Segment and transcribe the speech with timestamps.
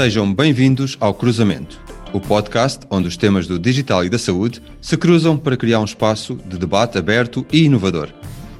[0.00, 1.78] Sejam bem-vindos ao Cruzamento,
[2.10, 5.84] o podcast onde os temas do digital e da saúde se cruzam para criar um
[5.84, 8.08] espaço de debate aberto e inovador.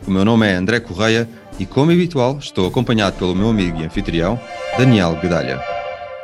[0.07, 1.27] O meu nome é André Correia
[1.59, 4.39] e, como habitual, estou acompanhado pelo meu amigo e anfitrião,
[4.77, 5.63] Daniel Gedalha.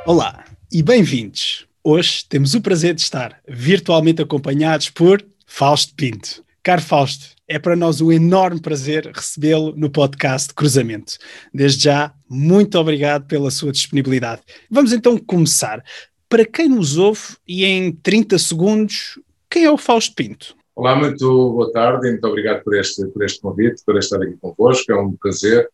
[0.05, 1.66] Olá e bem-vindos.
[1.83, 6.45] Hoje temos o prazer de estar virtualmente acompanhados por Fausto Pinto.
[6.62, 11.16] Caro Fausto, é para nós um enorme prazer recebê-lo no podcast Cruzamento.
[11.55, 14.43] Desde já, muito obrigado pela sua disponibilidade.
[14.71, 15.83] Vamos então começar.
[16.29, 19.19] Para quem nos ouve e em 30 segundos,
[19.49, 20.57] quem é o Fausto Pinto?
[20.75, 24.37] Olá, muito boa tarde e muito obrigado por este, por este convite, por estar aqui
[24.41, 25.71] convosco, é um prazer.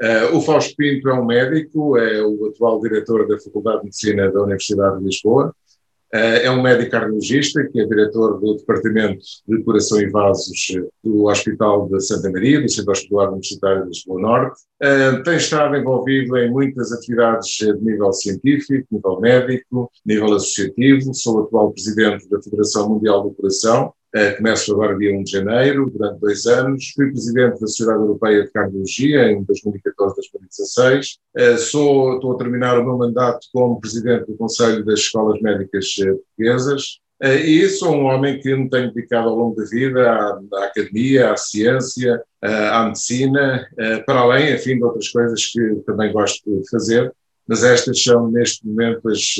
[0.00, 4.30] Uh, o Fausto Pinto é um médico, é o atual diretor da Faculdade de Medicina
[4.30, 5.54] da Universidade de Lisboa,
[6.16, 9.18] é um médico cardiologista que é diretor do Departamento
[9.48, 14.20] de Coração e Vasos do Hospital de Santa Maria, do Centro Hospitalar Universitário de Lisboa
[14.20, 14.60] Norte.
[14.80, 21.12] Eh, tem estado envolvido em muitas atividades de nível científico, nível médico, nível associativo.
[21.14, 23.92] Sou atual presidente da Federação Mundial do Coração
[24.36, 26.92] começo agora dia 1 de janeiro, durante dois anos.
[26.94, 31.18] Fui presidente da Sociedade Europeia de Cardiologia em 2014 2016.
[31.36, 35.86] Uh, sou, estou a terminar o meu mandato como presidente do Conselho das Escolas Médicas
[35.98, 37.00] uh, Portuguesas.
[37.20, 40.64] Uh, e sou um homem que me tenho dedicado ao longo da vida à, à
[40.64, 43.66] academia, à ciência, à medicina,
[44.06, 47.10] para além, enfim, de outras coisas que também gosto de fazer.
[47.48, 49.36] Mas estas são, neste momento, as,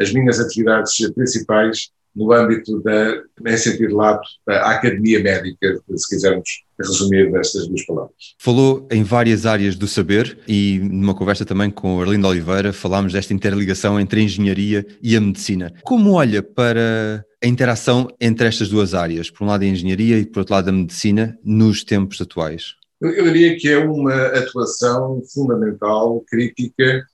[0.00, 6.64] as minhas atividades principais no âmbito da, em sentido lato, da academia médica, se quisermos
[6.78, 8.14] resumir nestas duas palavras.
[8.38, 13.32] Falou em várias áreas do saber e numa conversa também com Arlindo Oliveira falámos desta
[13.32, 15.72] interligação entre a engenharia e a medicina.
[15.82, 20.26] Como olha para a interação entre estas duas áreas, por um lado a engenharia e
[20.26, 22.74] por outro lado a medicina, nos tempos atuais?
[23.00, 27.04] Eu diria que é uma atuação fundamental, crítica,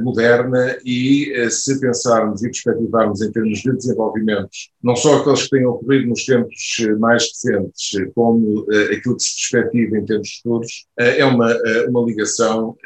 [0.00, 5.50] moderna e, eh, se pensarmos e perspectivarmos em termos de desenvolvimentos, não só aqueles que
[5.50, 10.28] tenham ocorrido nos tempos eh, mais recentes, eh, como aquilo que se perspectiva em termos
[10.36, 11.54] futuros, é uma,
[11.88, 12.76] uma ligação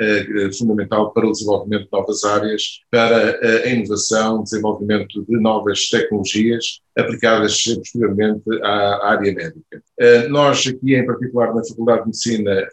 [0.59, 7.62] fundamental para o desenvolvimento de novas áreas, para a inovação, desenvolvimento de novas tecnologias aplicadas
[7.62, 9.83] posteriormente à área médica.
[10.29, 12.69] Nós aqui, em particular na Faculdade de Medicina,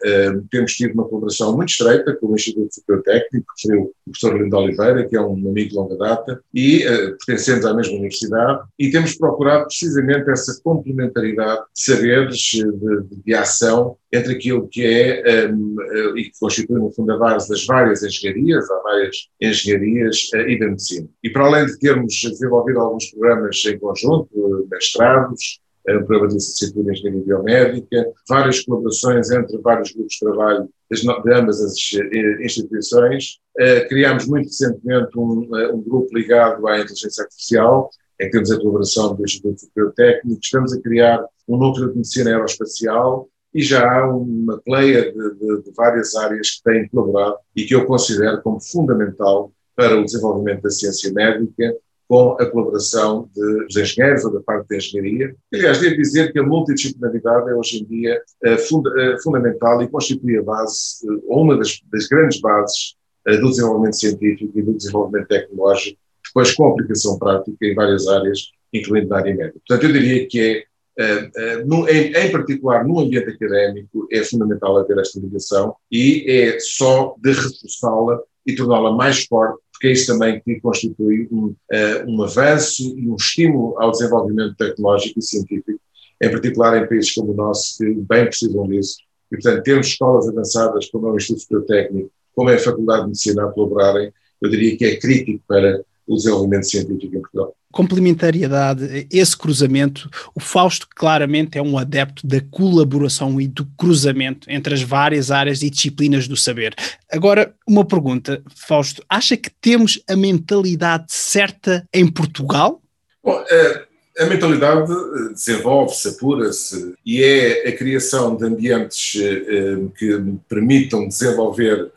[0.50, 4.40] temos tido uma colaboração muito estreita com o Instituto Superior Técnico, que referiu o professor
[4.40, 6.84] Lindo Oliveira, que é um amigo de longa data, e
[7.24, 13.96] pertencemos à mesma universidade, e temos procurado precisamente essa complementaridade de saberes, de, de ação,
[14.12, 15.76] entre aquilo que é um,
[16.16, 20.58] e que constitui, no fundo, a base das várias engenharias, há várias engenharias uh, e
[20.58, 21.08] da medicina.
[21.22, 25.60] E para além de termos desenvolvido alguns programas em conjunto, mestrados,
[25.98, 31.74] programa de licenciatura em Biomédica, várias colaborações entre vários grupos de trabalho de ambas as
[31.94, 33.38] eh, instituições.
[33.58, 37.90] Uh, criámos muito recentemente um, um grupo ligado à inteligência artificial,
[38.20, 41.96] em que temos a colaboração do Instituto Superior Técnico, estamos a criar um núcleo de
[41.96, 47.36] medicina aeroespacial e já há uma pleia de, de, de, várias áreas que têm colaborado
[47.56, 51.74] e que eu considero como fundamental para o desenvolvimento da ciência médica,
[52.10, 55.32] com a colaboração dos engenheiros ou da parte da engenharia.
[55.54, 59.88] Aliás, devo dizer que a multidisciplinaridade é hoje em dia uh, funda, uh, fundamental e
[59.88, 65.28] constitui a base, uh, uma das, das, grandes bases do desenvolvimento científico e do desenvolvimento
[65.28, 69.60] tecnológico, depois com aplicação prática em várias áreas, incluindo na área médica.
[69.68, 70.64] Portanto, eu diria que
[70.98, 76.58] é no, em, em, particular no ambiente académico, é fundamental haver esta ligação e é
[76.58, 82.22] só de reforçá-la e torná-la mais forte, porque isso também que constitui um, uh, um
[82.22, 85.80] avanço e um estímulo ao desenvolvimento tecnológico e científico,
[86.20, 88.98] em particular em países como o nosso, que bem precisam disso.
[89.32, 93.06] E, portanto, termos escolas avançadas, como é o Instituto Superior como é a Faculdade de
[93.06, 97.54] Medicina a colaborarem, eu diria que é crítico para o desenvolvimento científico em Portugal.
[97.72, 104.74] Complementariedade, esse cruzamento, o Fausto claramente é um adepto da colaboração e do cruzamento entre
[104.74, 106.74] as várias áreas e disciplinas do saber.
[107.12, 112.82] Agora, uma pergunta, Fausto, acha que temos a mentalidade certa em Portugal?
[113.22, 113.84] Bom, é,
[114.18, 121.92] a mentalidade eh, desenvolve-se, apura-se e é a criação de ambientes eh, que permitam desenvolver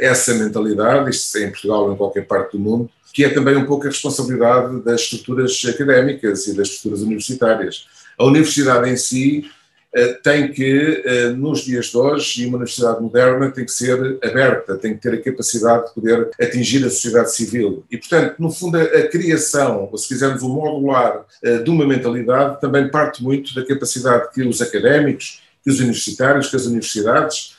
[0.00, 3.66] essa mentalidade, isto em Portugal ou em qualquer parte do mundo, que é também um
[3.66, 7.88] pouco a responsabilidade das estruturas académicas e das estruturas universitárias.
[8.16, 9.44] A universidade em si
[9.92, 14.20] uh, tem que, uh, nos dias de hoje, e uma universidade moderna tem que ser
[14.22, 17.84] aberta, tem que ter a capacidade de poder atingir a sociedade civil.
[17.90, 22.60] E, portanto, no fundo, a, criação, ou se quisermos, o modular uh, de uma mentalidade
[22.60, 27.57] também parte muito da capacidade que os académicos, que os universitários, que as universidades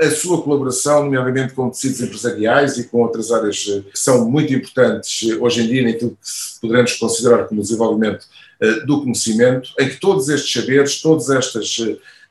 [0.00, 5.30] a sua colaboração, nomeadamente com tecidos empresariais e com outras áreas que são muito importantes
[5.40, 8.26] hoje em dia naquilo que poderemos considerar como desenvolvimento
[8.86, 11.76] do conhecimento, em que todos estes saberes, todas estas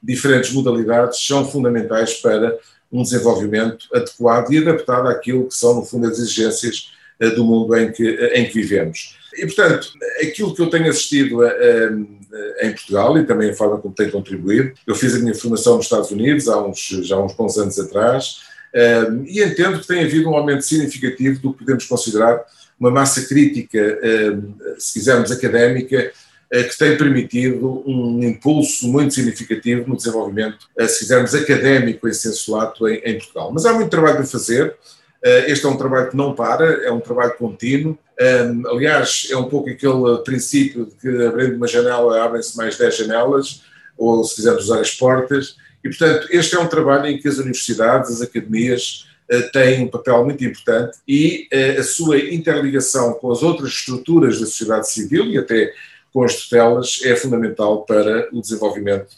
[0.03, 2.57] diferentes modalidades são fundamentais para
[2.91, 6.91] um desenvolvimento adequado e adaptado àquilo que são, no fundo, as exigências
[7.35, 9.15] do mundo em que, em que vivemos.
[9.35, 13.77] E, portanto, aquilo que eu tenho assistido a, a, em Portugal e também a forma
[13.77, 17.23] como tem contribuído, eu fiz a minha formação nos Estados Unidos há uns, já há
[17.23, 18.41] uns bons anos atrás
[18.73, 22.41] um, e entendo que tem havido um aumento significativo do que podemos considerar
[22.79, 23.99] uma massa crítica,
[24.33, 26.11] um, se quisermos académica,
[26.53, 32.51] uh, que tem permitido um impulso muito significativo no desenvolvimento, se quisermos académico em senso
[32.51, 33.51] lato, em, em Portugal.
[33.53, 34.75] Mas há muito trabalho a fazer.
[35.23, 37.97] Uh, este é um trabalho que não para, é um trabalho contínuo.
[38.19, 42.97] Um, aliás, é um pouco aquele princípio de que abrindo uma janela abrem-se mais 10
[42.97, 43.61] janelas,
[43.97, 47.37] ou se quisermos usar as portas, e portanto este é um trabalho em que as
[47.37, 53.31] universidades, as academias uh, têm um papel muito importante e uh, a sua interligação com
[53.31, 55.71] as outras estruturas da sociedade civil e até
[56.11, 59.15] com as tutelas é fundamental para o desenvolvimento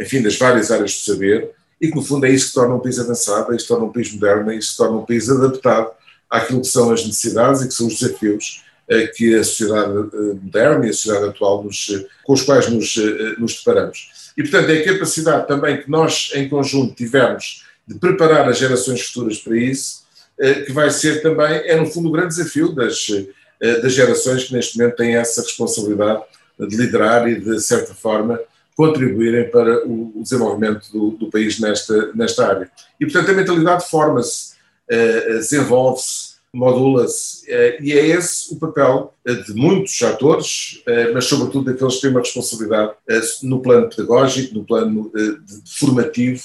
[0.00, 1.50] enfim, das várias áreas de saber
[1.80, 3.86] e que no fundo é isso que torna um país avançado, é isso que torna
[3.86, 5.90] um país moderno, é isso que torna um país adaptado
[6.30, 10.34] àquilo que são as necessidades e que são os desafios eh, que a sociedade eh,
[10.40, 12.96] moderna e a sociedade atual nos, eh, com os quais nos,
[13.36, 14.30] nos deparamos.
[14.36, 19.02] E, portanto, é a capacidade também que nós, em conjunto, tivemos de preparar as gerações
[19.02, 20.04] futuras para isso,
[20.66, 23.06] que vai ser também, é no fundo, o grande desafio das,
[23.80, 26.22] das gerações que neste momento têm essa responsabilidade
[26.58, 28.38] de liderar e, de certa forma,
[28.76, 32.70] contribuírem para o desenvolvimento do, do país nesta, nesta área.
[33.00, 34.54] E, portanto, a mentalidade forma-se
[34.88, 40.82] eh, desenvolve-se, modula-se, eh, e é esse o papel eh, de muitos atores,
[41.12, 42.92] mas sobretudo daqueles que têm uma responsabilidade
[43.42, 45.10] no plano pedagógico, no plano
[45.78, 46.42] formativo,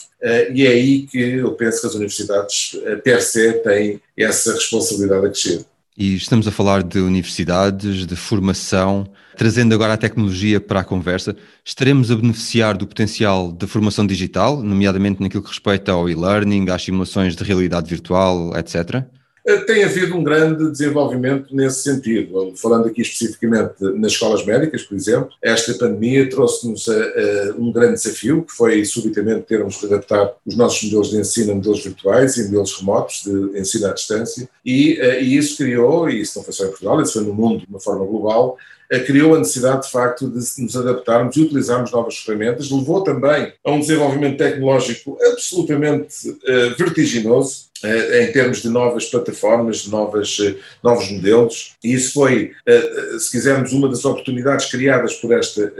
[0.53, 5.29] e é aí que eu penso que as universidades per se têm essa responsabilidade a
[5.29, 5.65] crescer.
[6.01, 9.05] E estamos a falar de universidades, de formação,
[9.37, 14.63] trazendo agora a tecnologia para a conversa, estaremos a beneficiar do potencial da formação digital,
[14.63, 19.05] nomeadamente naquilo que respeita ao e-learning, às simulações de realidade virtual, etc.
[19.45, 22.53] Eh, tem havido um grande desenvolvimento nesse sentido.
[22.55, 28.43] Falando aqui especificamente nas escolas médicas, por exemplo, esta pandemia trouxe-nos uh, um grande desafio,
[28.43, 32.45] que foi subitamente termos de adaptar os nossos modelos de ensino a modelos virtuais e
[32.45, 36.65] modelos remotos de ensino à distância, e, e isso criou, e isso não foi só
[36.65, 38.57] em Portugal, isso foi no mundo de uma forma global,
[38.99, 43.71] criou a necessidade, de facto, de nos adaptarmos e utilizarmos novas ferramentas, levou também a
[43.71, 50.55] um desenvolvimento tecnológico absolutamente uh, vertiginoso, uh, em termos de novas plataformas, de novas, uh,
[50.83, 52.51] novos modelos, e isso foi,
[53.19, 55.73] se quisermos, uma das oportunidades criadas por esta,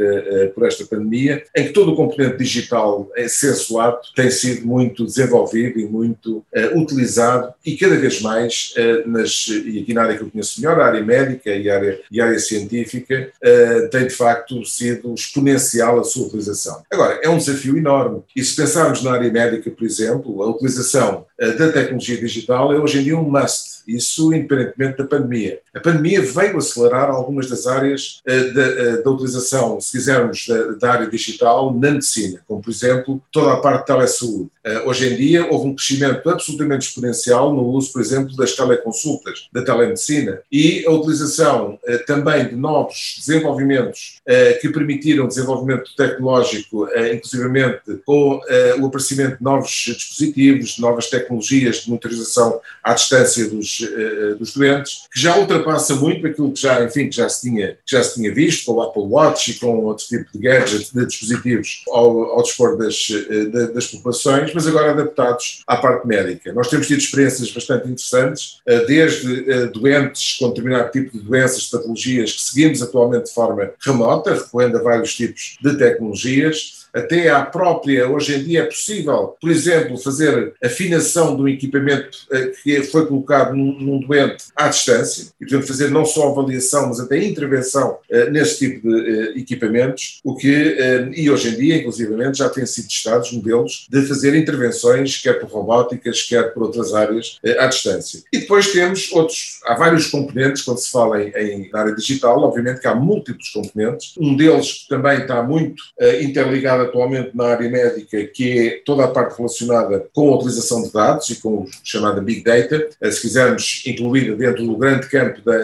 [0.56, 5.80] por esta pandemia, em que todo o componente digital é sensuado, tem sido muito desenvolvido
[5.80, 6.44] e muito
[6.76, 8.74] utilizado, e cada vez mais,
[9.06, 12.02] nas, e aqui na área que eu conheço melhor, a área médica e a área,
[12.12, 16.84] e a área científica, uh, tem de facto sido exponencial a sua utilização.
[16.92, 18.24] Agora, é um desafio enorme.
[18.36, 22.80] E se pensarmos na área médica, por exemplo, a utilização uh, da tecnologia digital é
[22.80, 25.60] hoje em dia um must isso independentemente da pandemia.
[25.74, 30.72] A pandemia veio acelerar algumas das áreas uh, da, uh, da, utilização, se quisermos, da,
[30.74, 34.50] da, área digital na medicina, como por exemplo toda a parte de telesaúde.
[34.66, 39.48] Uh, hoje em dia houve um crescimento absolutamente exponencial no uso, por exemplo, das teleconsultas,
[39.54, 44.22] da telemedicina e a utilização também de novos desenvolvimentos
[44.62, 48.40] que permitiram desenvolvimento tecnológico, inclusivamente com
[48.80, 54.36] o aparecimento de novos dispositivos, de novas tecnologias de monitorização à distância dos dos, uh,
[54.36, 58.04] dos doentes, que já ultrapassa muito aquilo que já, enfim, que já se tinha, já
[58.04, 61.84] se tinha visto com o Apple Watch e com outro tipo de gadgets, de dispositivos
[61.90, 66.54] ao, ao dispor das, uh, das populações, mas agora adaptados à parte médica.
[66.54, 72.42] Nós temos tido experiências bastante interessantes, desde doentes com determinado tipo de doenças, patologias, que
[72.42, 78.36] seguimos atualmente de forma remota, recorrendo a vários tipos de tecnologias, até à própria, hoje
[78.36, 83.80] em dia é possível, por exemplo, fazer afinação do equipamento eh, que foi colocado num,
[83.80, 88.60] num doente à distância, e portanto fazer não só avaliação, mas até intervenção uh, nesse
[88.60, 90.78] tipo de uh, equipamentos, o que,
[91.16, 95.50] e hoje em dia, inclusivamente, já têm sido testados modelos de fazer intervenções, quer por
[95.50, 98.22] robóticas, quer por outras áreas, à distância.
[98.32, 102.82] E depois temos outros, há vários componentes, quando se fala em, em área digital, obviamente
[102.82, 105.82] que há múltiplos componentes, um deles também está muito
[106.22, 110.92] interligado atualmente na área médica, que é toda a parte relacionada com a utilização de
[110.92, 115.58] dados e com o chamado Big Data, se quisermos incluir dentro do grande campo da,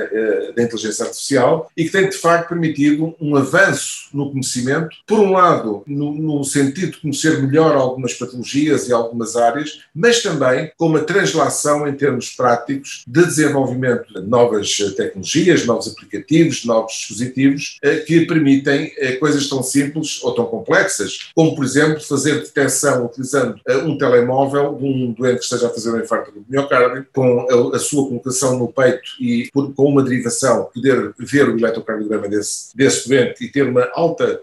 [0.56, 5.32] da inteligência artificial, e que tem de facto permitido um avanço no conhecimento, por um
[5.32, 10.88] lado, no, no sentido de conhecer melhor algumas patologias e algumas áreas, mas também com
[10.88, 17.98] uma translação em termos práticos de desenvolvimento de novas tecnologias, novos aplicativos, novos dispositivos eh,
[17.98, 23.60] que permitem eh, coisas tão simples ou tão complexas, como, por exemplo, fazer detecção utilizando
[23.68, 27.48] eh, um telemóvel de um doente que esteja a fazer um infarto do miocárdio, com
[27.74, 32.76] a, sua colocação no peito e por, com uma derivação, poder ver o eletrocardiograma desse,
[32.76, 34.42] desse doente e ter uma alta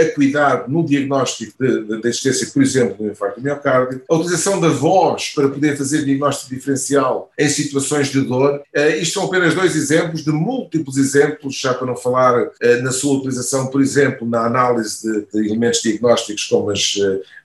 [0.00, 5.32] acuidade no diagnóstico da existência, por exemplo, do infarto do miocárdio, a utilização da voz
[5.34, 8.62] para poder fazer diagnóstico diferencial em situações de dor.
[9.00, 12.50] isto são apenas dois exemplos de múltiplos exemplos, já para não falar
[12.82, 16.94] na sua utilização, por exemplo, na análise de, de elementos diagnósticos como as,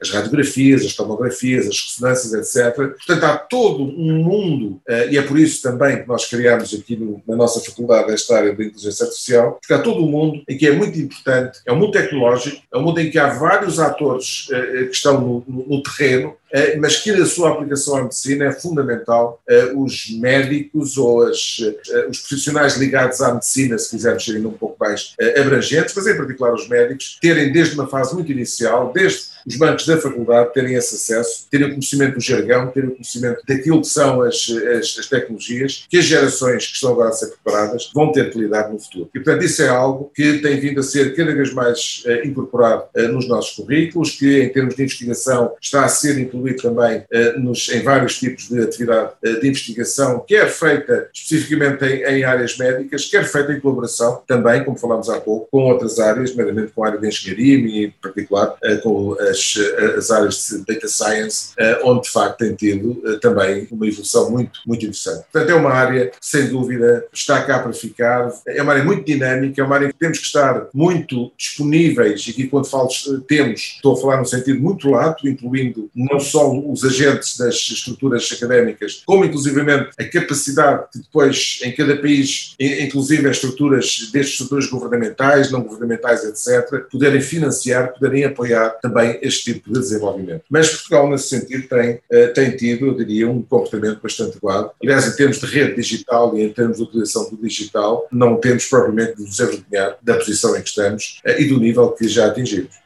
[0.01, 2.75] as, radiografias, as tomografias, as ressonâncias, etc.
[2.75, 7.21] Portanto, há todo um mundo, e é por isso também que nós criamos aqui no,
[7.27, 10.67] na nossa faculdade esta área da inteligência artificial, porque há todo um mundo em que
[10.67, 14.47] é muito importante, é um mundo tecnológico, é um mundo em que há vários atores
[14.47, 16.44] que estão no, no, no terreno, eh,
[16.79, 19.41] mas que a sua aplicação à medicina é fundamental.
[19.47, 21.57] Eh, os médicos ou as,
[21.89, 26.07] eh, os profissionais ligados à medicina, se quisermos ser ainda um pouco mais abrangentes, mas
[26.07, 30.53] em particular os médicos, terem desde uma fase muito inicial, desde os bancos da faculdade
[30.53, 34.49] terem esse acesso, terem o conhecimento do jargão, terem o conhecimento daquilo que são as,
[34.49, 38.39] as, as, tecnologias, que as gerações que estão agora a ser preparadas vão ter que
[38.39, 39.09] lidar no futuro.
[39.13, 42.85] E, portanto, isso é algo que tem vindo a ser cada vez mais uh, incorporado
[42.95, 47.39] uh, nos nossos currículos, que em termos de investigação está a ser incluído também uh,
[47.39, 53.05] nos, em vários tipos de atividade de investigação, quer feita especificamente em, em, áreas médicas,
[53.05, 56.87] quer feita em colaboração também, como falámos há pouco, com outras áreas, meramente com a
[56.87, 59.57] área de engenharia e, em particular, com as as,
[59.97, 64.31] as áreas de data science, eh, onde de facto tem tido eh, também uma evolução
[64.31, 65.25] muito, muito interessante.
[65.31, 69.05] Portanto, é uma área que, sem dúvida, está cá para ficar, é uma área muito
[69.05, 73.19] dinâmica, é uma área que temos que estar muito disponíveis, e aqui quando falo eh,
[73.27, 78.29] temos, estou a falar no sentido muito lato, incluindo não só os agentes das estruturas
[78.31, 84.67] académicas, como inclusivamente a capacidade de depois, em cada país, inclusive as estruturas, desde estruturas
[84.67, 90.43] governamentais, não governamentais, etc., poderem financiar, poderem apoiar também este tipo de desenvolvimento.
[90.49, 94.71] Mas Portugal, nesse sentido, tem, eh, tem tido, eu diria, um comportamento bastante adequado.
[94.81, 98.65] Aliás, em termos de rede digital e em termos de utilização do digital, não temos
[98.65, 102.27] propriamente de nos envergonhar da posição em que estamos eh, e do nível que já
[102.27, 102.85] atingimos.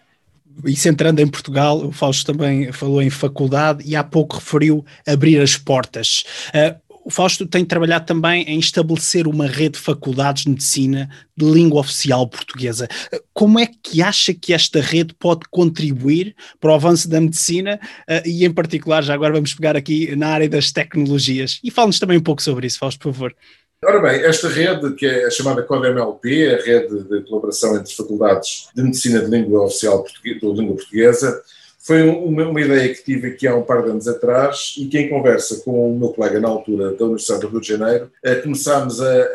[0.65, 5.39] E centrando em Portugal, o Fausto também falou em faculdade e há pouco referiu abrir
[5.39, 6.25] as portas.
[6.49, 11.43] Uh, o Fausto tem trabalhado também em estabelecer uma rede de faculdades de medicina de
[11.43, 12.87] língua oficial portuguesa.
[13.33, 18.21] Como é que acha que esta rede pode contribuir para o avanço da medicina uh,
[18.27, 21.59] e, em particular, já agora vamos pegar aqui na área das tecnologias?
[21.63, 23.35] E fale-nos também um pouco sobre isso, Fausto, por favor.
[23.83, 28.67] Ora bem, esta rede, que é a chamada CODEMLP, a rede de colaboração entre faculdades
[28.75, 31.41] de medicina de língua oficial de língua portuguesa,
[31.81, 34.99] foi uma, uma, ideia que tive aqui há um par de anos atrás e que,
[34.99, 38.35] em conversa com o meu colega na altura da Universidade do Rio de Janeiro, eh,
[38.35, 39.25] começámos a, a,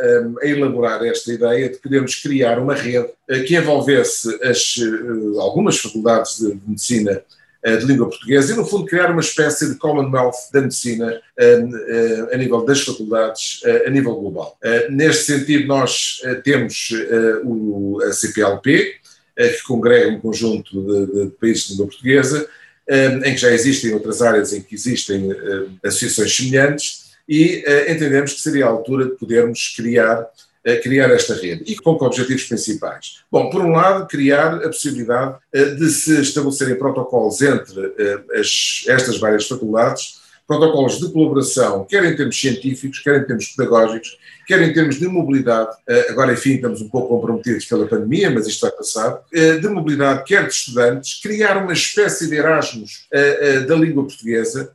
[0.43, 5.79] a elaborar esta ideia de podermos criar uma rede eh, que envolvesse as, eh, algumas
[5.79, 7.23] faculdades de, medicina
[7.67, 11.19] de língua portuguesa e, no fundo, criar uma espécie de Commonwealth da medicina
[12.31, 14.59] a nível das faculdades, a nível global.
[14.91, 16.91] Neste sentido, nós temos
[18.07, 19.04] a CPLP, eh,
[19.37, 22.49] que congrega um conjunto de, de países de língua portuguesa,
[22.89, 28.35] eh, em que já existem outras áreas em que existem eh, associações semelhantes, e entendemos
[28.35, 30.29] que seria a altura de podermos criar
[30.83, 31.63] criar esta rede.
[31.67, 33.21] E com que objetivos principais?
[33.31, 37.95] Bom, por um lado, criar a possibilidade de se estabelecerem protocolos entre
[38.35, 44.19] as, estas várias faculdades, protocolos de colaboração, quer em termos científicos, quer em termos pedagógicos,
[44.47, 48.47] quer em termos de mobilidade, eh, agora enfim estamos um pouco comprometidos pela pandemia, mas
[48.47, 53.61] isto vai passar, eh, de mobilidade, quer de estudantes, criar uma espécie de Erasmus eh,
[53.61, 54.73] da língua portuguesa,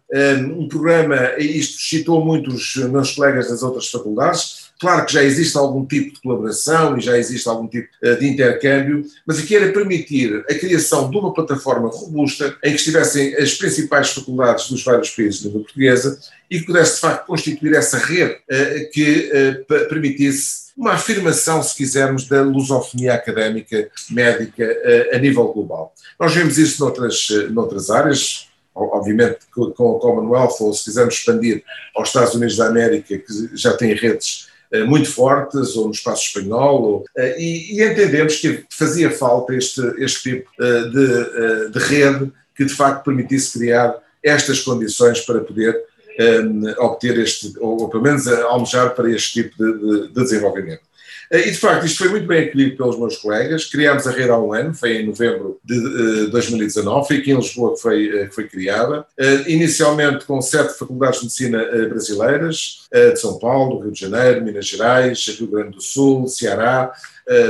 [0.56, 5.58] um programa, isto citou muito os meus colegas das outras faculdades, Claro que já existe
[5.58, 10.44] algum tipo de colaboração e já existe algum tipo de intercâmbio, mas aqui era permitir
[10.50, 15.42] a criação de uma plataforma robusta em que estivessem as principais faculdades dos vários países
[15.42, 16.18] de língua portuguesa
[16.50, 19.32] e que pudesse de facto constituir essa rede uh, que
[19.70, 24.66] uh, permitisse uma afirmação, se quisermos, da lusofonia académica médica
[25.12, 25.94] a nível global.
[26.18, 32.08] Nós vemos isso noutras, noutras áreas, obviamente com o Commonwealth, ou se quisermos expandir aos
[32.08, 34.48] Estados Unidos da América, que já têm redes
[34.86, 40.32] muito fortes, ou no espaço espanhol, ou, e, e, entendemos que fazia falta este, este
[40.32, 45.76] tipo de, de rede que de facto permitisse criar estas condições para poder
[46.20, 50.89] um, obter este, ou, ou, pelo menos almejar para este tipo de, de, de desenvolvimento.
[51.32, 53.66] Eh, e de facto, isto foi muito bem acolhido pelos meus colegas.
[53.66, 57.36] Criámos a rede há um ano, foi em novembro de uh, 2019, foi aqui em
[57.36, 59.06] Lisboa que foi, uh, que foi criada.
[59.48, 65.26] Inicialmente com sete faculdades de medicina brasileiras, de São Paulo, Rio de Janeiro, Minas Gerais,
[65.38, 66.92] Rio Grande do Sul, Ceará,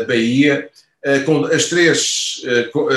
[0.08, 0.70] Bahia.
[1.26, 2.42] com as três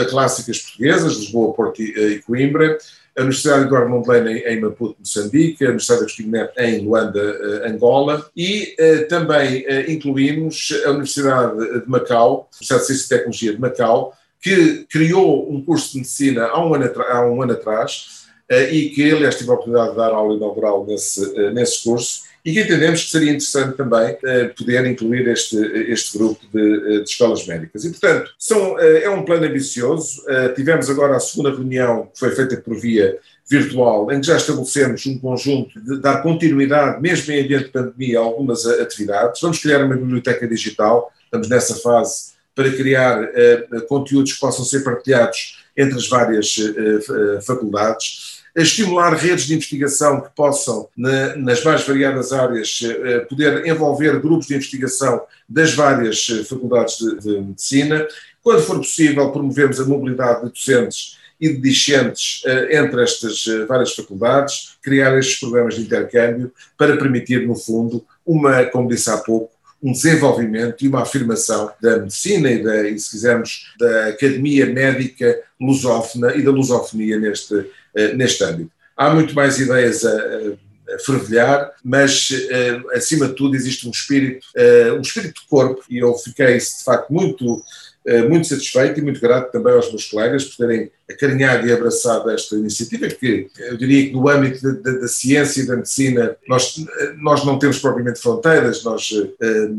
[0.09, 2.79] clássicas portuguesas, Lisboa, Porto e Coimbra,
[3.17, 8.27] a Universidade Eduardo Mondlane em Maputo, Moçambique, a Universidade Agostinho Neto em Luanda, eh, Angola,
[8.37, 13.53] e uh, também uh, incluímos a Universidade de Macau, a Universidade de Ciência e Tecnologia
[13.53, 18.23] de Macau, que criou um curso de medicina há um ano, há um ano atrás
[18.51, 22.61] e que, aliás, tive a oportunidade de dar aula inaugural nesse, nesse curso, e que
[22.61, 27.47] entendemos que seria interessante também uh, poder incluir este, este grupo de, eh, de escolas
[27.47, 27.85] médicas.
[27.85, 30.23] E, portanto, são, uh, é um plano ambicioso.
[30.23, 33.17] Uh, tivemos agora a segunda reunião, que foi feita por via
[33.49, 38.19] virtual, em que já estabelecemos um conjunto de dar continuidade, mesmo em ambiente de pandemia,
[38.19, 39.41] a algumas atividades.
[39.41, 43.31] Vamos criar uma biblioteca digital, estamos nessa fase, para criar
[43.89, 46.55] conteúdos que possam ser partilhados entre as várias
[47.47, 54.21] faculdades estimular redes de investigação que possam, na, nas mais variadas áreas, eh, poder envolver
[54.21, 58.07] grupos de investigação das várias eh, faculdades de, de medicina.
[58.43, 63.95] Quando for possível, promovemos a mobilidade de docentes e de discentes eh, entre estas várias
[63.95, 69.53] faculdades, criar estes programas de intercâmbio para permitir, no fundo, uma, como disse há pouco,
[69.83, 75.41] um desenvolvimento e uma afirmação da medicina e, da, e se quisermos, da academia médica
[75.61, 77.67] lusófona e da lusofonia neste, eh,
[78.15, 78.71] neste âmbito.
[78.97, 80.17] Há muito mais ideias a,
[80.95, 85.83] a fervilhar, mas uh, acima de tudo existe um espírito, uh, um espírito de corpo,
[85.89, 87.63] e eu fiquei de facto muito,
[88.29, 92.57] muito satisfeito e muito grato também aos meus colegas por terem acarinhado e abraçado esta
[92.57, 96.85] iniciativa, que eu diria que no âmbito da, da ciência e da medicina nós,
[97.19, 99.09] nós não temos propriamente fronteiras, nós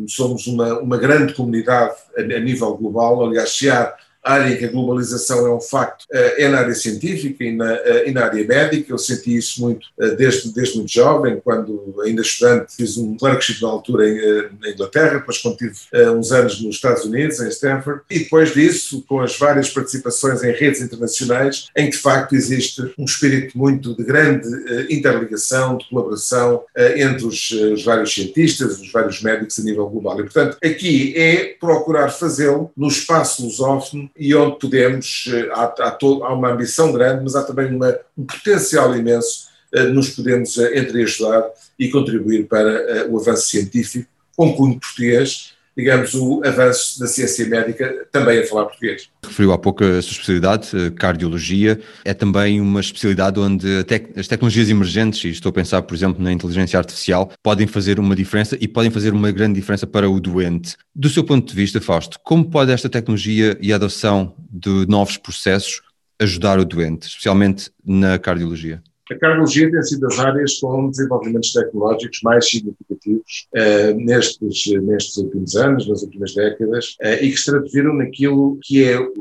[0.08, 3.94] somos uma, uma grande comunidade a, a nível global, aliás, se há
[4.24, 7.74] área em que a globalização é um facto eh, é na área científica e na,
[7.74, 8.94] eh, e na área médica.
[8.94, 13.62] Eu senti isso muito eh, desde, desde muito jovem, quando ainda estudante fiz um clerkship
[13.62, 15.74] na altura em, na Inglaterra, depois quando tive
[16.16, 20.52] uns anos nos Estados Unidos, em Stanford, e depois disso, com as várias participações em
[20.52, 24.48] redes internacionais, em que de facto existe um espírito muito de grande
[24.90, 26.64] interligação, de colaboração
[26.96, 30.20] entre os, os vários cientistas, os vários médicos a nível global.
[30.20, 35.92] E, portanto, aqui é procurar fazê-lo no espaço lusófono e onde podemos, eh, há, há,
[35.92, 40.58] todo, há uma ambição grande, mas há também uma, um potencial imenso, eh, nos podemos
[40.58, 41.50] eh, entreajudar
[41.80, 48.08] e contribuir para o avanço científico com cunho português, digamos, o avanço da ciência médica
[48.12, 49.10] também a falar português.
[49.26, 54.70] Referiu há pouco a sua especialidade, cardiologia, é também uma especialidade onde tec as tecnologias
[54.70, 58.68] emergentes, e estou a pensar, por exemplo, na inteligência artificial, podem fazer uma diferença e
[58.68, 60.76] podem fazer uma grande diferença para o doente.
[60.96, 65.18] Do seu ponto de vista, Fausto, como pode esta tecnologia e a adoção de novos
[65.18, 65.82] processos
[66.20, 68.82] ajudar o doente, especialmente na cardiologia?
[69.12, 75.56] A cardiologia tem sido das áreas com desenvolvimentos tecnológicos mais significativos uh, nestes, nestes últimos
[75.58, 79.12] anos, nas últimas décadas, uh, e que se traduziram naquilo que é, uh,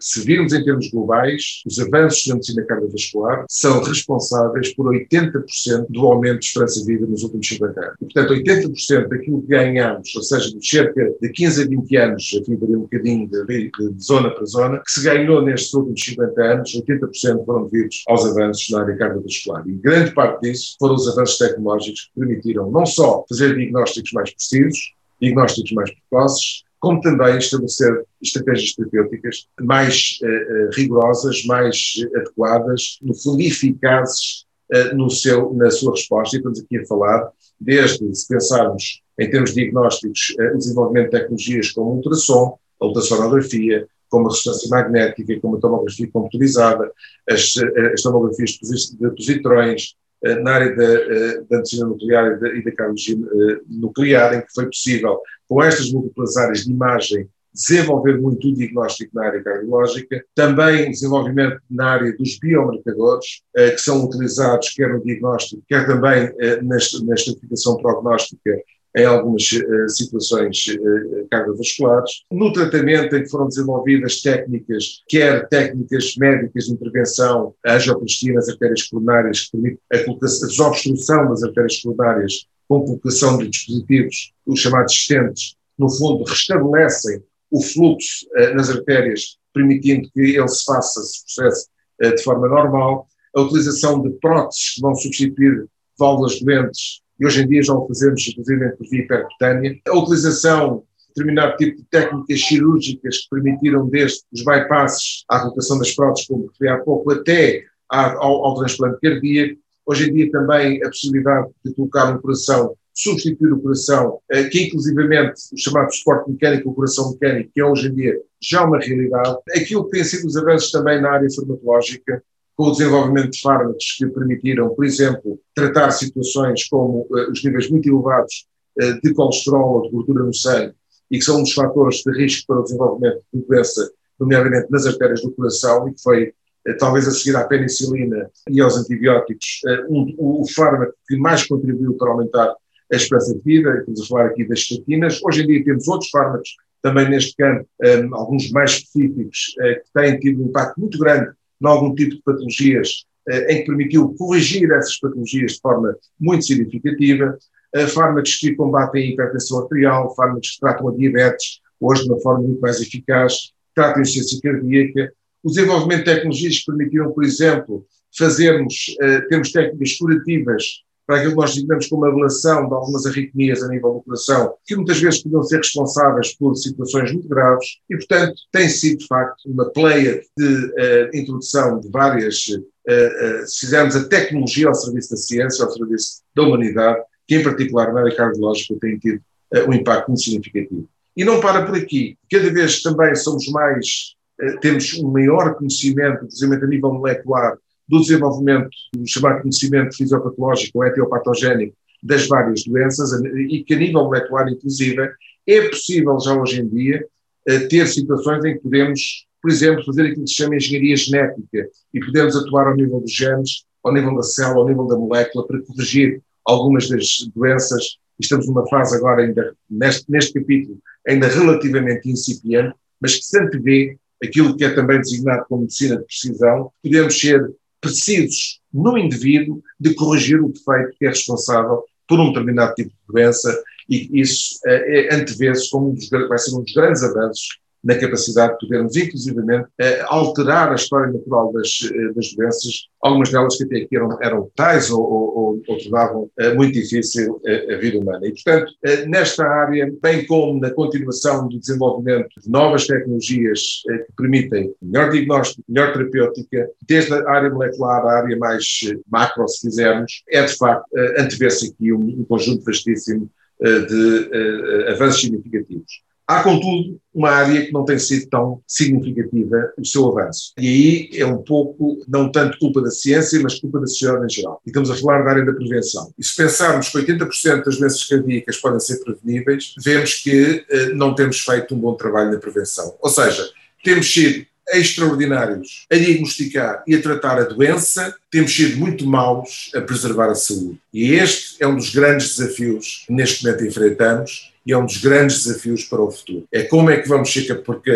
[0.00, 6.00] se virmos em termos globais, os avanços na medicina cardiovascular são responsáveis por 80% do
[6.06, 7.94] aumento de esperança de vida nos últimos 50 anos.
[8.02, 12.30] E, portanto, 80% daquilo que ganhamos, ou seja, de cerca de 15 a 20 anos,
[12.40, 16.42] aqui varia um bocadinho de, de, zona para zona, que se ganhou nestes últimos 50
[16.42, 19.66] anos, 80% foram devidos aos avanços na área cardiovascular escolar.
[19.68, 24.30] E grande parte disso foram os avanços tecnológicos que permitiram não só fazer diagnósticos mais
[24.32, 33.14] precisos, diagnósticos mais precoces, como também estabelecer estratégias terapêuticas mais uh, rigorosas, mais adequadas, no
[33.14, 36.36] fundo eficazes uh, no seu, na sua resposta.
[36.36, 41.18] E estamos aqui a falar, desde se pensarmos em termos diagnósticos, uh, o desenvolvimento de
[41.18, 46.90] tecnologias como ultrassom, a ultrassonografia, como a ressonância magnética, como a tomografia computurizada,
[47.28, 47.54] as,
[47.92, 49.94] as tomografias de positrões,
[50.24, 54.34] eh, na área da, eh, da medicina nuclear e da, e da cardiologia eh, nuclear,
[54.34, 59.26] em que foi possível, com estas múltiplas áreas de imagem, desenvolver muito o diagnóstico na
[59.26, 65.84] área cardiológica, também desenvolvimento na área dos biomarcadores, que são utilizados quer no diagnóstico, quer
[65.86, 66.30] também
[66.62, 68.62] na, na estratificação prognóstica
[68.98, 72.24] em algumas uh, situações uh, cardiovasculares.
[72.32, 78.48] No tratamento em que foram desenvolvidas técnicas, quer técnicas médicas de intervenção, a angioplastia nas
[78.48, 84.92] artérias coronárias, que permite a, desobstrução das artérias coronárias com colocação de dispositivos, os chamados
[84.92, 91.68] stents, no fundo restabelecem o fluxo nas artérias, permitindo que ele se faça, se processe
[91.98, 93.06] de forma normal.
[93.34, 95.66] A utilização de próteses que vão substituir
[95.98, 99.78] válvulas doentes e hoje em dia já o fazemos, inclusive, por via percutânea.
[99.88, 105.78] A utilização de determinado tipo de técnicas cirúrgicas que permitiram desde os bypasses à colocação
[105.78, 109.60] das próteses, como referi há pouco, até ao, ao transplante cardíaco.
[109.86, 114.66] Hoje em dia também a possibilidade de colocar um coração, substituir o coração, eh, que
[114.66, 118.78] inclusivamente o chamado suporte mecânico, o coração mecânico, que é hoje em dia já uma
[118.78, 119.38] realidade.
[119.56, 122.22] Aquilo que tem sido os avanços também na área farmacológica,
[122.58, 127.70] com o desenvolvimento de fármacos que permitiram, por exemplo, tratar situações como uh, os níveis
[127.70, 128.48] muito elevados
[128.82, 130.74] uh, de colesterol ou de gordura no sangue
[131.08, 134.86] e que são um dos fatores de risco para o desenvolvimento de doença, nomeadamente nas
[134.86, 136.24] artérias do coração, e que foi
[136.68, 141.94] uh, talvez a seguir à penicilina e aos antibióticos, um, o fármaco que mais contribuiu
[141.94, 142.56] para aumentar
[142.92, 145.20] a esperança de vida, estamos a falar aqui das estatinas.
[145.22, 150.18] Hoje em dia temos outros fármacos também neste campo, um, alguns mais específicos, que têm
[150.18, 154.70] tido um impacto muito grande em algum tipo de patologias eh, em que permitiu corrigir
[154.72, 157.38] essas patologias de forma muito significativa,
[157.74, 162.20] eh, fármacos que combatem a hipertensão arterial, fármacos que tratam a diabetes, hoje de uma
[162.20, 167.24] forma muito mais eficaz, tratam a insuficiência cardíaca, o desenvolvimento de tecnologias que permitiram, por
[167.24, 173.06] exemplo, fazermos, eh, termos técnicas curativas para aquilo que nós designamos como ablação de algumas
[173.06, 177.66] arritmias a nível do coração, que muitas vezes podiam ser responsáveis por situações muito graves,
[177.88, 183.46] e, portanto, tem sido, de facto, uma pleia de uh, introdução de várias, uh, uh,
[183.46, 187.90] se fizermos a tecnologia ao serviço da ciência, ao serviço da humanidade, que, em particular,
[187.90, 189.22] na área cardiológica, tem tido
[189.66, 190.86] um impacto muito significativo.
[191.16, 192.18] E não para por aqui.
[192.30, 194.14] Cada vez também somos mais,
[194.60, 197.56] temos um maior conhecimento, precisamente a nível molecular,
[197.88, 203.10] do desenvolvimento do chamado conhecimento fisiopatológico ou etiopatogénico das várias doenças
[203.50, 205.10] e que a nível molecular, inclusive,
[205.46, 207.04] é possível já hoje em dia
[207.46, 211.68] eh, ter situações em que podemos, por exemplo, fazer aquilo que se chama engenharia genética
[211.94, 215.46] e podemos atuar ao nível dos genes, ao nível da célula, ao nível da molécula
[215.46, 217.98] para corrigir algumas das doenças.
[218.20, 223.96] Estamos numa fase agora ainda, neste, neste capítulo, ainda relativamente incipiente, mas que se antevê
[224.22, 229.94] aquilo que é também designado como medicina de precisão, podemos ser precisos no indivíduo de
[229.94, 235.14] corrigir o defeito que é responsável por um determinado tipo de doença e isso é,
[235.14, 239.68] antevê-se como um dos, vai ser um dos grandes avanços na capacidade de podermos, inclusivamente,
[239.78, 244.18] eh, alterar a história natural das, eh, das doenças, algumas delas que até aqui eram,
[244.20, 248.26] eram tais ou, ou, ou tornavam eh, muito difícil a vida humana.
[248.26, 248.72] E, portanto,
[249.06, 255.62] nesta área, bem como na continuação do desenvolvimento de novas tecnologias que permitem melhor diagnóstico,
[255.68, 260.86] melhor terapêutica, desde a área molecular à área mais macro, se quisermos, é de facto
[261.18, 266.07] antever-se aqui um, um conjunto vastíssimo de avanços significativos.
[266.28, 270.52] Há, contudo, uma área que não tem sido tão significativa o seu avanço.
[270.58, 274.28] E aí é um pouco, não tanto culpa da ciência, mas culpa da sociedade em
[274.28, 274.60] geral.
[274.66, 276.12] E estamos a falar da área da prevenção.
[276.18, 281.14] E se pensarmos que 80% das doenças cardíacas podem ser preveníveis, vemos que eh, não
[281.14, 282.94] temos feito um bom trabalho na prevenção.
[283.00, 283.48] Ou seja,
[283.82, 289.80] temos sido extraordinários a diagnosticar e a tratar a doença, temos sido muito maus a
[289.80, 290.78] preservar a saúde.
[290.92, 294.98] E este é um dos grandes desafios que neste momento enfrentamos e é um dos
[294.98, 296.46] grandes desafios para o futuro.
[296.52, 297.90] É como é que vamos chegar, porque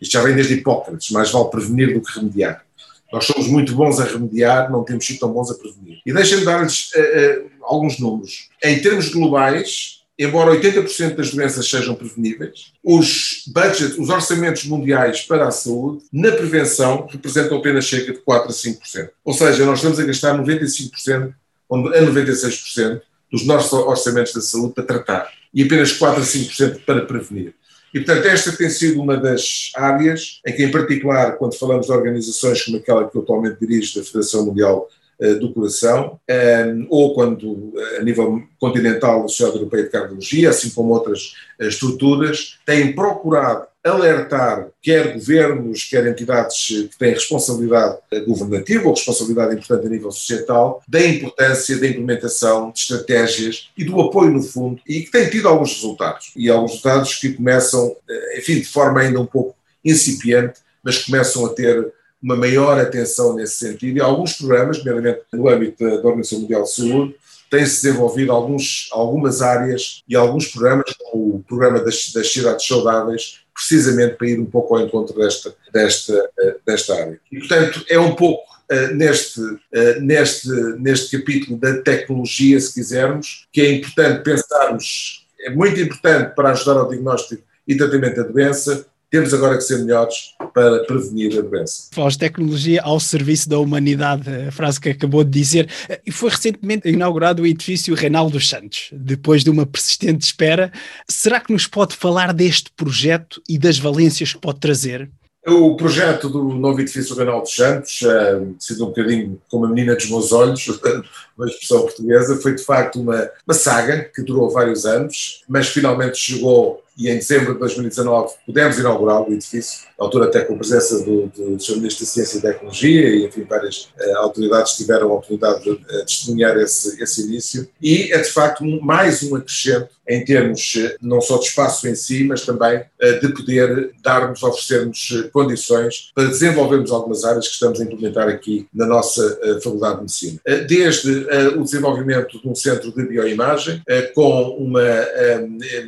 [0.00, 2.64] isto já vem desde Hipócrates, mais vale prevenir do que remediar.
[3.12, 6.00] Nós somos muito bons a remediar, não temos sido tão bons a prevenir.
[6.06, 8.48] E deixem-me dar-lhes uh, uh, alguns números.
[8.62, 15.48] Em termos globais, embora 80% das doenças sejam preveníveis, os budgets, os orçamentos mundiais para
[15.48, 19.08] a saúde, na prevenção, representam apenas cerca de 4 a 5%.
[19.24, 21.32] Ou seja, nós estamos a gastar 95%
[21.72, 23.00] a 96%
[23.32, 27.54] dos nossos orçamentos da saúde para tratar e apenas 4 a 5% para prevenir.
[27.94, 31.92] E, portanto, esta tem sido uma das áreas em que, em particular, quando falamos de
[31.92, 34.86] organizações como aquela que eu atualmente dirijo, da Federação Mundial
[35.34, 40.70] do Coração, eh, ou quando, eh, a nível continental, a Sociedade Europeia de Cardiologia, assim
[40.70, 48.94] como outras estruturas, têm procurado alertar quer governos, quer entidades que têm responsabilidade governativa ou
[48.94, 54.42] responsabilidade importante a nível societal, da importância da implementação de estratégias e do apoio no
[54.42, 56.32] fundo, e que têm tido alguns resultados.
[56.36, 61.46] E alguns resultados que começam, eh, enfim, de forma ainda um pouco incipiente, mas começam
[61.46, 63.96] a ter uma maior atenção nesse sentido.
[63.96, 67.16] E alguns programas, nomeadamente no âmbito da Organização Mundial de Saúde,
[67.50, 73.40] tem-se desenvolvido alguns, algumas áreas e alguns programas, como o programa das, das cidades saudáveis,
[73.52, 76.30] precisamente para ir um pouco ao encontro desta, desta,
[76.64, 77.20] desta área.
[77.30, 83.48] E, portanto, é um pouco uh, neste, uh, neste, neste capítulo da tecnologia, se quisermos,
[83.52, 88.86] que é importante pensarmos, é muito importante para ajudar ao diagnóstico e tratamento da doença,
[89.10, 91.88] temos agora que ser melhores para prevenir a doença.
[91.92, 95.68] Faz tecnologia ao serviço da humanidade, a frase que acabou de dizer.
[96.04, 100.72] E foi recentemente inaugurado o edifício Reinaldo Santos, depois de uma persistente espera.
[101.08, 105.10] Será que nos pode falar deste projeto e das valências que pode trazer?
[105.46, 110.10] O projeto do novo edifício Reinaldo Santos, uh, sido um bocadinho como a menina dos
[110.10, 110.68] meus olhos,
[111.36, 116.18] uma expressão portuguesa, foi de facto uma, uma saga que durou vários anos, mas finalmente
[116.18, 120.58] chegou e em dezembro de 2019 pudemos inaugurar o edifício, na altura até com a
[120.58, 125.10] presença do, do, do Ministro da Ciência e Tecnologia e, enfim, várias uh, autoridades tiveram
[125.10, 127.66] a oportunidade de uh, testemunhar esse, esse início.
[127.80, 131.88] E é, de facto, um, mais um acrescento em termos uh, não só de espaço
[131.88, 132.82] em si, mas também
[133.20, 138.86] de poder darmos, oferecermos condições para desenvolvermos algumas áreas que estamos a implementar aqui na
[138.86, 140.40] nossa Faculdade de Medicina.
[140.66, 141.10] desde
[141.56, 143.82] o desenvolvimento de um centro de bioimagem,
[144.14, 144.82] com uma,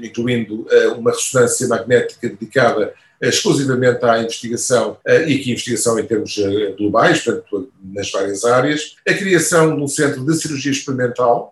[0.03, 6.75] incluindo uma ressonância magnética dedicada exclusivamente à investigação eh, e aqui investigação em termos eh,
[6.77, 11.52] globais, portanto, nas várias áreas, a criação de um centro de cirurgia experimental,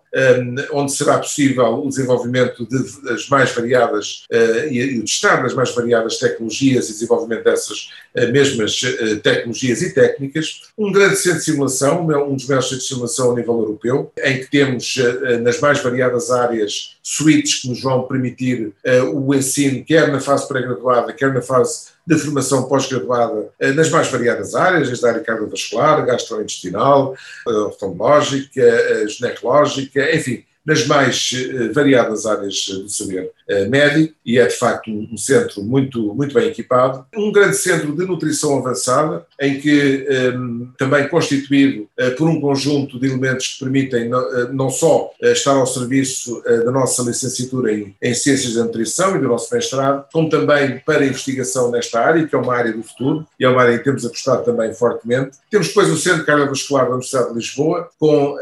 [0.73, 4.25] onde será possível o desenvolvimento de, das mais variadas
[4.69, 7.89] e o testar das mais variadas tecnologias e desenvolvimento dessas
[8.31, 8.81] mesmas
[9.23, 13.35] tecnologias e técnicas, um grande centro de simulação, um dos maiores centros de simulação a
[13.35, 14.95] nível europeu, em que temos
[15.41, 18.73] nas mais variadas áreas suítes que nos vão permitir
[19.13, 24.07] o ensino, quer na fase pré-graduada, quer na fase de formação pós-graduada eh, nas mais
[24.09, 27.15] variadas áreas, desde a área cardiovascular, gastrointestinal,
[27.47, 31.31] eh, oftalmológica, eh, ginecológica, enfim, nas mais
[31.73, 33.31] variadas áreas do saber
[33.69, 37.05] médico e é de facto um, centro muito, muito bem equipado.
[37.15, 42.99] Um grande centro de nutrição avançada, em que um, também constituído uh, por um conjunto
[42.99, 44.09] de elementos que permitem
[44.51, 49.27] não, só estar ao serviço da nossa licenciatura em, em, Ciências da Nutrição e do
[49.27, 53.45] nosso mestrado, como também para investigação nesta área, que é uma área do futuro e
[53.45, 55.37] é uma área em que temos apostado também fortemente.
[55.49, 58.37] Temos depois o Centro Cardiovascular da Universidade de Lisboa, com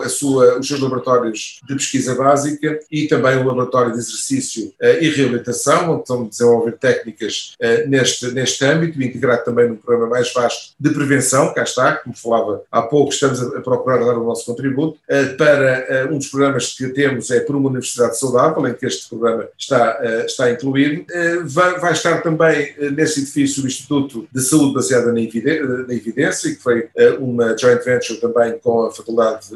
[0.00, 5.08] a sua, os seus laboratórios de pesquisa básica e também o laboratório de exercício e
[5.10, 7.54] reabilitação, onde estão a desenvolver técnicas
[7.86, 12.62] neste, neste âmbito, integrado também num programa mais vasto de prevenção, cá está, como falava
[12.70, 14.98] há pouco, estamos a, procurar dar o nosso contributo,
[15.36, 19.48] para um dos programas que temos é por uma universidade saudável, em que este programa
[19.58, 21.04] está, está incluído.
[21.44, 26.88] Vai, vai estar também nesse edifício o Instituto de Saúde Baseada na Evidência, que foi
[27.18, 29.46] uma joint venture também com a Faculdade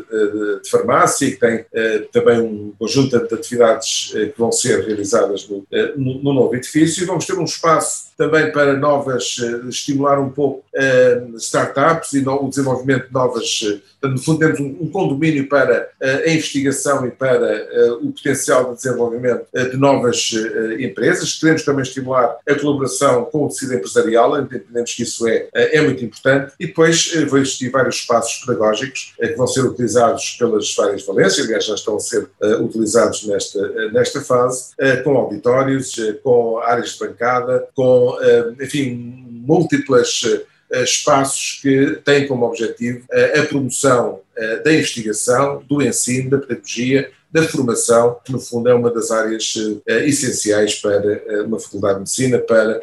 [0.63, 1.65] de Farmácia, e que tem
[2.13, 7.07] também um conjunto de atividades que vão ser realizadas no, eh, no, no novo edifício.
[7.07, 12.49] Vamos ter um espaço também para novas, eh, estimular um pouco uh, startups e o
[12.49, 13.61] desenvolvimento de novas,
[14.03, 19.77] no fundo temos um, condomínio para a investigação e para o potencial de desenvolvimento de
[19.77, 20.31] novas
[20.79, 21.39] empresas.
[21.39, 26.03] Queremos também estimular a colaboração com o tecido empresarial, entendemos que isso é, é muito
[26.03, 26.55] importante.
[26.59, 31.67] E depois vão existir vários espaços pedagógicos que vão ser utilizados pelas várias valências, aliás
[31.67, 32.27] já estão a ser
[32.63, 40.23] utilizados nesta, nesta fase, com auditórios, com áreas de bancada, com eh, enfim, múltiplas
[40.71, 44.21] eh, espaços que têm como objetivo eh, a promoção
[44.65, 49.55] da investigação, do ensino, da pedagogia, da formação, que no fundo é uma das áreas
[49.87, 52.81] essenciais para uma faculdade de medicina, para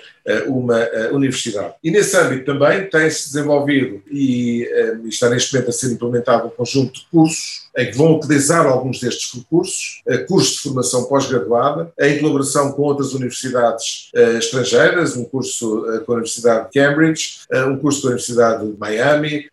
[0.48, 1.74] uma universidade.
[1.84, 4.68] E nesse âmbito também tem-se desenvolvido e,
[5.06, 9.00] está neste momento a ser implementado um conjunto de cursos em que vão utilizar alguns
[9.00, 15.24] destes recursos, eh, cursos de formação pós-graduada, em colaboração com outras universidades eh, estrangeiras, um
[15.24, 19.48] curso eh, com a Universidade de Cambridge, um curso com a Universidade de Miami,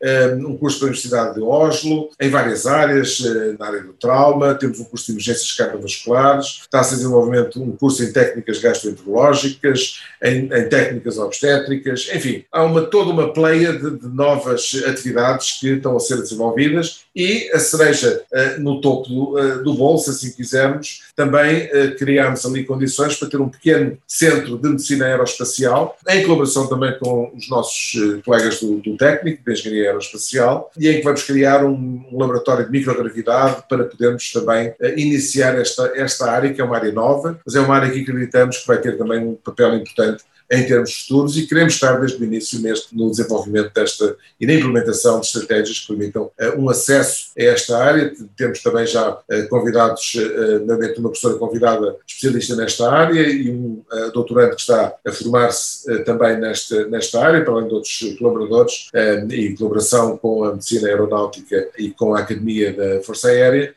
[0.47, 3.19] um curso com a Universidade de Oslo, em várias áreas,
[3.59, 8.03] na área do trauma, temos um curso de emergências cardiovasculares, está-se a desenvolvimento um curso
[8.03, 14.09] em técnicas gastroenterológicas, em, em técnicas obstétricas, enfim, há uma, toda uma pleia de, de
[14.09, 19.63] novas atividades que estão a ser desenvolvidas e a cereja uh, no topo do, uh,
[19.63, 24.59] do bolo, se assim quisermos, também uh, criámos ali condições para ter um pequeno centro
[24.59, 29.89] de medicina aeroespacial, em colaboração também com os nossos colegas do, do técnico, de engenharia
[29.89, 35.59] aeroespacial, e em que vamos criar um, um laboratório de microgravidade para podermos também iniciar
[35.59, 38.67] esta, esta área, que é uma área nova, mas é uma área que acreditamos que
[38.67, 42.61] vai ter também um papel importante em termos futuros e queremos estar desde o início
[42.61, 47.43] neste, no desenvolvimento desta e na implementação de estratégias que permitam uh, um acesso a
[47.43, 48.13] esta área.
[48.37, 50.65] Temos também já uh, convidados, uh,
[50.99, 56.39] uma professora convidada especialista nesta área e um uh, doutorando que está a formar-se também
[56.39, 58.89] nesta, nesta área, para além de outros colaboradores
[59.31, 63.75] e colaboração com a medicina aeronáutica e com a Academia da Força Aérea.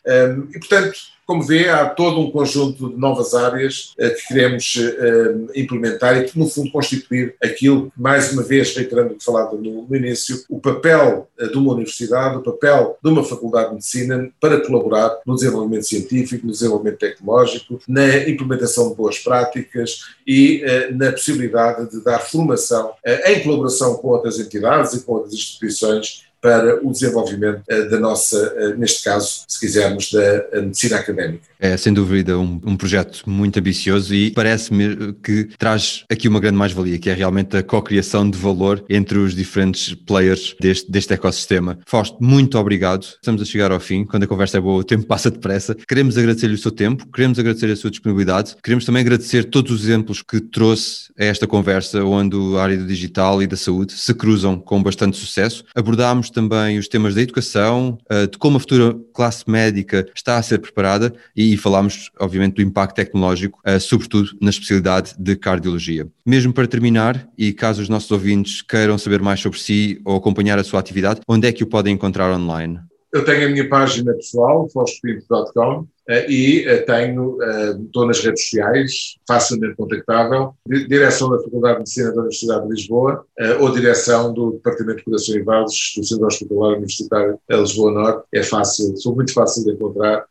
[0.53, 5.51] E, portanto, como vê, há todo um conjunto de novas áreas uh, que queremos uh,
[5.53, 9.93] implementar e que, no fundo, constituir aquilo mais uma vez, reiterando o que falado no,
[9.93, 14.65] início, o papel uh, de uma universidade, o papel de uma faculdade de medicina para
[14.65, 20.63] colaborar no desenvolvimento científico, no desenvolvimento tecnológico, na implementação de boas práticas e
[20.93, 22.91] na possibilidade de dar formação
[23.25, 28.37] em colaboração com outras entidades e com outras instituições para o desenvolvimento eh, da nossa,
[28.57, 31.43] eh, neste caso, se quisermos, da medicina académica.
[31.59, 36.57] É sem dúvida um, um projeto muito ambicioso e parece-me que traz aqui uma grande
[36.57, 41.79] mais-valia, que é realmente a co-criação de valor entre os diferentes players deste, deste ecossistema.
[41.87, 43.03] Fausto, muito obrigado.
[43.03, 44.05] Estamos a chegar ao fim.
[44.05, 45.75] Quando a conversa é boa, o tempo passa depressa.
[45.87, 49.83] Queremos agradecer-lhe o seu tempo, queremos agradecer a sua disponibilidade, queremos também agradecer todos os
[49.83, 54.13] exemplos que trouxe a esta conversa, onde a área do digital e da saúde se
[54.13, 55.63] cruzam com bastante sucesso.
[55.75, 60.41] Abordámos também os temas da educação, eh, de como a futura classe médica está a
[60.43, 66.07] ser preparada e falámos, obviamente, do impacto tecnológico, eh, sobretudo na especialidade de cardiologia.
[66.25, 70.59] Mesmo para terminar, e caso os nossos ouvintes queiram saber mais sobre si ou acompanhar
[70.59, 72.79] a sua atividade, onde é que o podem encontrar online?
[73.13, 78.43] Eu tenho a minha página pessoal, fostpinto.com, eh, e eh, tenho, eh, estou nas redes
[78.43, 80.53] sociais, facilmente contactável,
[80.87, 83.25] direção da Faculdade de Medicina da Universidade de Lisboa
[83.59, 88.27] ou direção do Departamento de Coração e do Centro Hospitalar Universitário de Lisboa Norte.
[88.33, 90.25] É fácil, sou muito fácil de encontrar.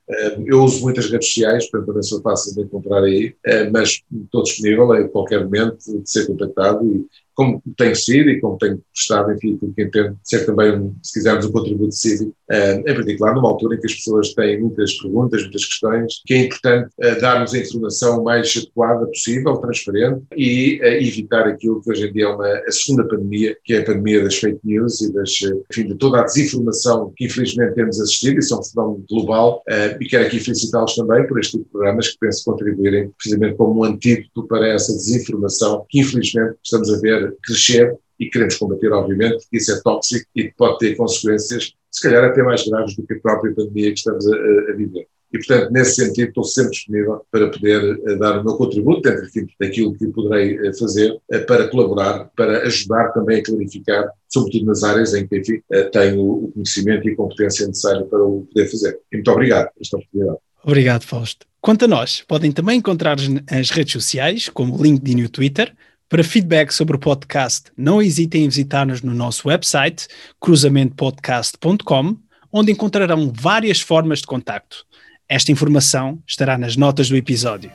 [0.46, 3.34] Eu uso muitas redes sociais, portanto também sou fácil de encontrar aí,
[3.72, 8.56] mas estou disponível a qualquer momento de ser contactado e como tenho sido e como
[8.56, 13.48] tenho prestado, enfim, porque entendo ser também, se quisermos, um contributo cívico, em particular numa
[13.48, 17.54] altura em que as pessoas têm muitas perguntas, muitas questões, que é importante uh, darmos
[17.54, 22.28] a informação mais adequada possível, transparente e uh, evitar aquilo que hoje em dia é
[22.28, 25.30] uma, a segunda pandemia, que é a pandemia das fake news e das,
[25.70, 29.62] enfim, de toda a desinformação que infelizmente temos assistido, isso é um fenómeno global,
[30.00, 33.80] e quero aqui felicitá-los também por este tipo de programas que penso contribuírem precisamente como
[33.80, 39.46] um antídoto para essa desinformação que infelizmente estamos a ver crescer e queremos combater, obviamente,
[39.50, 43.14] que isso é tóxico e pode ter consequências, se calhar até mais graves do que
[43.14, 45.06] a própria pandemia que estamos a, a viver.
[45.32, 49.28] E, portanto, nesse sentido, estou sempre disponível para poder uh, dar o meu contributo, dentro
[49.60, 54.82] daquilo que poderei uh, fazer, uh, para colaborar, para ajudar também a clarificar, sobretudo nas
[54.82, 55.60] áreas em que, enfim,
[55.92, 58.98] tenho o conhecimento e a competência necessária para o poder fazer.
[59.12, 60.38] E muito obrigado por esta oportunidade.
[60.64, 61.46] Obrigado, Fausto.
[61.60, 65.74] Quanto a nós, podem também encontrar-nos nas redes sociais, como LinkedIn e o Twitter,
[66.08, 70.06] para feedback sobre o podcast, não hesitem em visitar-nos no nosso website
[70.40, 72.16] cruzamentoPodcast.com,
[72.52, 74.86] onde encontrarão várias formas de contacto.
[75.28, 77.72] Esta informação estará nas notas do episódio.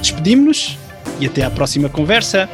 [0.00, 0.78] Despedimos-nos
[1.18, 2.48] e até à próxima conversa.